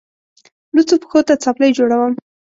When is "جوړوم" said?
1.77-2.13